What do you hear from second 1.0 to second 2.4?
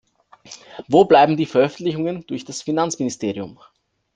bleiben die Veröffentlichungen